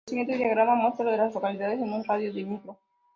[0.07, 2.75] El siguiente diagrama muestra a las localidades en un radio de de Micro.